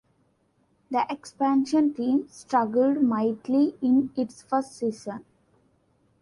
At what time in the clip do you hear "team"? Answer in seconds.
1.93-2.27